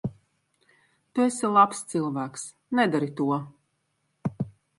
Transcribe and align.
Tu 1.13 1.23
esi 1.25 1.51
labs 1.57 1.83
cilvēks. 1.93 2.47
Nedari 2.81 3.11
to. 3.21 3.31